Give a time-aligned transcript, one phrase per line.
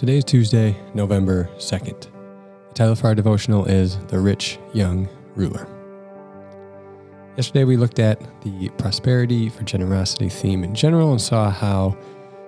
[0.00, 2.08] Today is Tuesday, November 2nd.
[2.68, 5.68] The title for our devotional is The Rich Young Ruler.
[7.36, 11.98] Yesterday we looked at the prosperity for generosity theme in general and saw how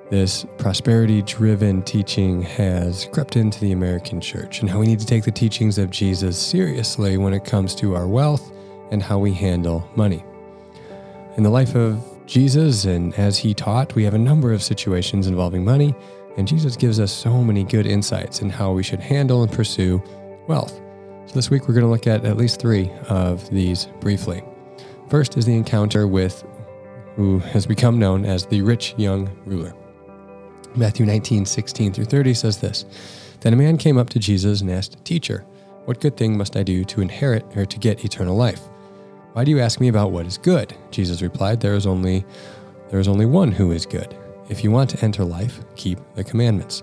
[0.08, 5.06] this prosperity driven teaching has crept into the American church and how we need to
[5.06, 8.50] take the teachings of Jesus seriously when it comes to our wealth
[8.90, 10.24] and how we handle money.
[11.36, 15.26] In the life of Jesus and as he taught, we have a number of situations
[15.26, 15.94] involving money,
[16.36, 20.02] and Jesus gives us so many good insights in how we should handle and pursue
[20.48, 20.80] wealth.
[21.26, 24.42] So this week we're going to look at at least three of these briefly.
[25.08, 26.44] First is the encounter with
[27.16, 29.74] who has become known as the rich young ruler.
[30.74, 32.86] Matthew 19, 16 through 30 says this
[33.40, 35.44] Then a man came up to Jesus and asked, Teacher,
[35.84, 38.60] what good thing must I do to inherit or to get eternal life?
[39.34, 40.74] Why do you ask me about what is good?
[40.90, 42.24] Jesus replied, There is only
[42.90, 44.14] there is only one who is good.
[44.48, 46.82] If you want to enter life, keep the commandments.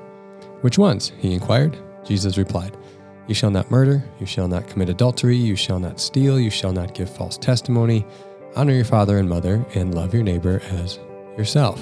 [0.62, 1.12] Which ones?
[1.20, 1.78] he inquired.
[2.04, 2.78] Jesus replied,
[3.28, 6.72] You shall not murder, you shall not commit adultery, you shall not steal, you shall
[6.72, 8.06] not give false testimony,
[8.56, 11.00] honor your father and mother, and love your neighbor as
[11.38, 11.82] yourself.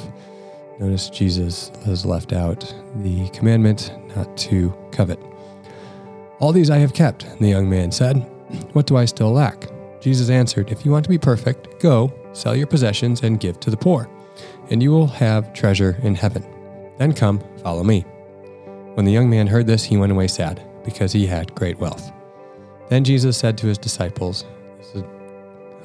[0.80, 5.20] Notice Jesus has left out the commandment not to covet.
[6.40, 8.18] All these I have kept, the young man said.
[8.74, 9.68] What do I still lack?
[10.02, 13.72] Jesus answered, If you want to be perfect, go, sell your possessions, and give to
[13.72, 14.08] the poor,
[14.70, 16.46] and you will have treasure in heaven.
[16.98, 18.02] Then come, follow me.
[18.96, 22.12] When the young man heard this, he went away sad, because he had great wealth.
[22.90, 24.46] Then Jesus said to his disciples,
[24.78, 25.04] This is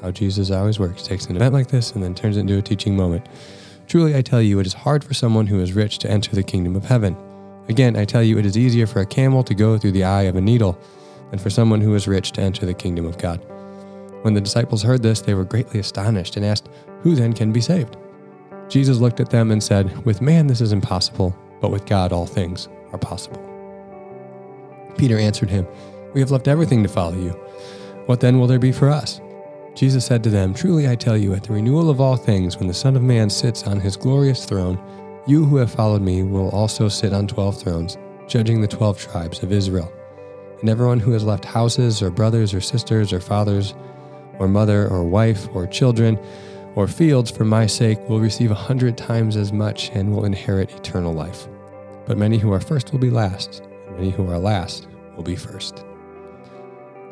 [0.01, 1.03] how Jesus always works.
[1.03, 3.27] Takes an event like this and then turns it into a teaching moment.
[3.87, 6.43] Truly, I tell you, it is hard for someone who is rich to enter the
[6.43, 7.17] kingdom of heaven.
[7.69, 10.23] Again, I tell you, it is easier for a camel to go through the eye
[10.23, 10.79] of a needle
[11.31, 13.45] than for someone who is rich to enter the kingdom of God.
[14.23, 16.69] When the disciples heard this, they were greatly astonished and asked,
[17.03, 17.97] Who then can be saved?
[18.73, 22.25] Jesus looked at them and said, With man this is impossible, but with God all
[22.25, 23.39] things are possible.
[24.97, 25.67] Peter answered him,
[26.15, 27.33] We have left everything to follow you.
[28.07, 29.21] What then will there be for us?
[29.75, 32.67] Jesus said to them, Truly I tell you, at the renewal of all things, when
[32.67, 34.81] the Son of Man sits on his glorious throne,
[35.27, 39.43] you who have followed me will also sit on twelve thrones, judging the twelve tribes
[39.43, 39.93] of Israel.
[40.61, 43.75] And everyone who has left houses, or brothers, or sisters, or fathers,
[44.39, 46.19] or mother, or wife, or children,
[46.75, 50.73] or fields for my sake will receive a hundred times as much and will inherit
[50.73, 51.47] eternal life.
[52.07, 55.37] But many who are first will be last, and many who are last will be
[55.37, 55.85] first.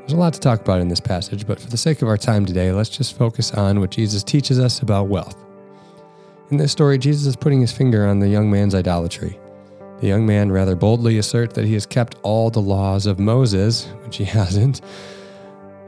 [0.01, 2.17] There's a lot to talk about in this passage, but for the sake of our
[2.17, 5.37] time today, let's just focus on what Jesus teaches us about wealth.
[6.51, 9.39] In this story, Jesus is putting his finger on the young man's idolatry.
[10.01, 13.87] The young man rather boldly asserts that he has kept all the laws of Moses,
[14.03, 14.81] which he hasn't,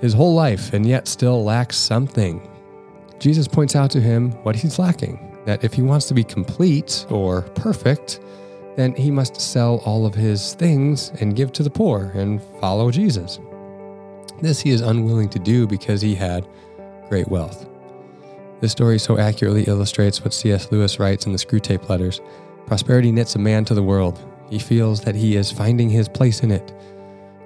[0.01, 2.47] his whole life, and yet still lacks something.
[3.23, 7.07] Jesus points out to him what he's lacking that if he wants to be complete
[7.09, 8.21] or perfect,
[8.77, 12.91] then he must sell all of his things and give to the poor and follow
[12.91, 13.39] Jesus.
[14.41, 16.49] This he is unwilling to do because he had
[17.09, 17.69] great wealth.
[18.61, 20.73] This story so accurately illustrates what C.S.
[20.73, 22.21] Lewis writes in the Screwtape Letters
[22.67, 24.21] Prosperity knits a man to the world.
[24.51, 26.73] He feels that he is finding his place in it,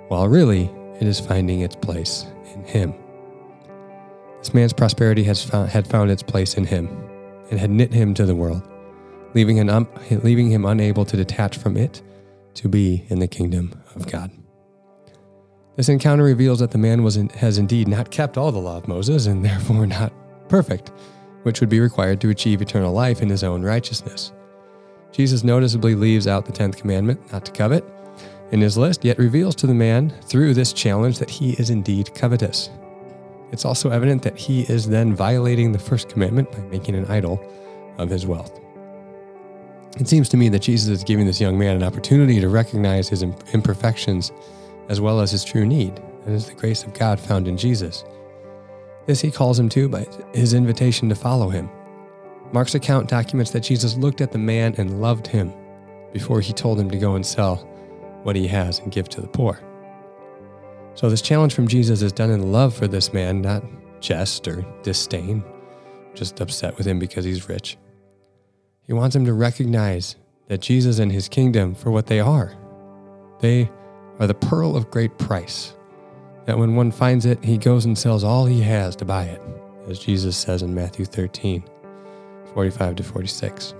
[0.08, 0.70] while really
[1.00, 2.94] it is finding its place in him.
[4.46, 6.86] This man's prosperity found, had found its place in him
[7.50, 8.62] and had knit him to the world,
[9.34, 9.88] leaving him,
[10.22, 12.00] leaving him unable to detach from it
[12.54, 14.30] to be in the kingdom of God.
[15.74, 18.76] This encounter reveals that the man was in, has indeed not kept all the law
[18.76, 20.12] of Moses and therefore not
[20.48, 20.92] perfect,
[21.42, 24.32] which would be required to achieve eternal life in his own righteousness.
[25.10, 27.84] Jesus noticeably leaves out the 10th commandment, not to covet,
[28.52, 32.14] in his list, yet reveals to the man through this challenge that he is indeed
[32.14, 32.70] covetous.
[33.52, 37.40] It's also evident that he is then violating the first commandment by making an idol
[37.98, 38.60] of his wealth.
[39.98, 43.08] It seems to me that Jesus is giving this young man an opportunity to recognize
[43.08, 44.32] his imperfections
[44.88, 45.96] as well as his true need.
[46.24, 48.04] That is the grace of God found in Jesus.
[49.06, 51.70] This he calls him to by his invitation to follow him.
[52.52, 55.52] Mark's account documents that Jesus looked at the man and loved him
[56.12, 57.56] before he told him to go and sell
[58.22, 59.60] what he has and give to the poor.
[60.96, 63.62] So, this challenge from Jesus is done in love for this man, not
[64.00, 65.44] jest or disdain,
[66.14, 67.76] just upset with him because he's rich.
[68.80, 70.16] He wants him to recognize
[70.48, 72.54] that Jesus and his kingdom for what they are.
[73.40, 73.70] They
[74.18, 75.74] are the pearl of great price,
[76.46, 79.42] that when one finds it, he goes and sells all he has to buy it,
[79.88, 81.62] as Jesus says in Matthew 13
[82.54, 83.74] 45 to 46.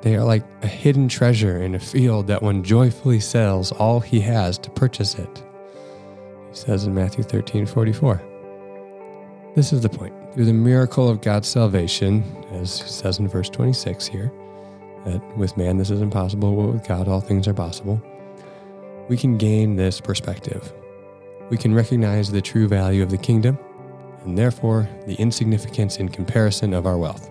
[0.00, 4.20] They are like a hidden treasure in a field that one joyfully sells all he
[4.20, 5.43] has to purchase it.
[6.54, 8.22] Says in Matthew 13 44.
[9.56, 10.14] This is the point.
[10.32, 12.22] Through the miracle of God's salvation,
[12.52, 14.32] as he says in verse 26 here,
[15.04, 18.00] that with man this is impossible, but with God all things are possible,
[19.08, 20.72] we can gain this perspective.
[21.50, 23.58] We can recognize the true value of the kingdom
[24.24, 27.30] and therefore the insignificance in comparison of our wealth.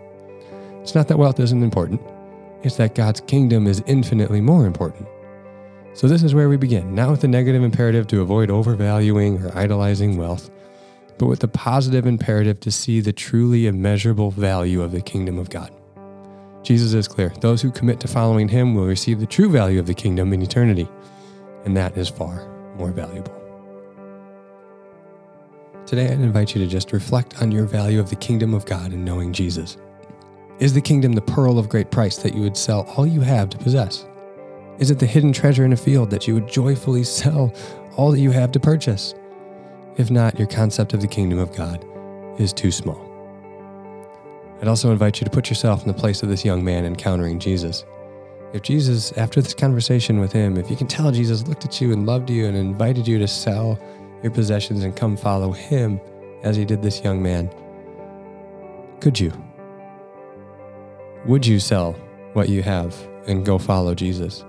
[0.82, 2.02] It's not that wealth isn't important,
[2.62, 5.08] it's that God's kingdom is infinitely more important.
[5.96, 9.56] So, this is where we begin, not with the negative imperative to avoid overvaluing or
[9.56, 10.50] idolizing wealth,
[11.20, 15.52] but with the positive imperative to see the truly immeasurable value of the kingdom of
[15.52, 15.72] God.
[16.64, 19.86] Jesus is clear those who commit to following him will receive the true value of
[19.86, 20.90] the kingdom in eternity,
[21.66, 23.40] and that is far more valuable.
[25.86, 28.94] Today, I'd invite you to just reflect on your value of the kingdom of God
[28.94, 29.78] in knowing Jesus.
[30.58, 33.50] Is the kingdom the pearl of great price that you would sell all you have
[33.52, 34.08] to possess?
[34.80, 37.54] Is it the hidden treasure in a field that you would joyfully sell
[37.96, 39.14] all that you have to purchase?
[39.98, 41.86] If not, your concept of the kingdom of God
[42.40, 43.10] is too small.
[44.62, 47.38] I'd also invite you to put yourself in the place of this young man encountering
[47.38, 47.86] Jesus.
[48.54, 51.92] If Jesus, after this conversation with him, if you can tell Jesus looked at you
[51.92, 53.80] and loved you and invited you to sell
[54.24, 56.00] your possessions and come follow him
[56.44, 57.54] as he did this young man,
[59.02, 59.32] could you?
[61.26, 61.94] Would you sell
[62.34, 62.96] what you have
[63.28, 64.44] and go follow Jesus?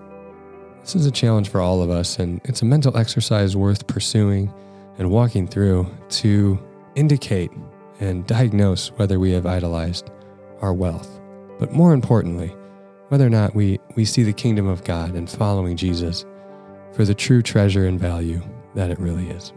[0.85, 4.53] This is a challenge for all of us, and it's a mental exercise worth pursuing
[4.99, 6.59] and walking through to
[6.95, 7.51] indicate
[8.01, 10.11] and diagnose whether we have idolized
[10.61, 11.19] our wealth.
[11.59, 12.55] But more importantly,
[13.09, 16.27] whether or not we, we see the kingdom of God and following Jesus
[16.93, 18.43] for the true treasure and value
[18.75, 19.55] that it really is.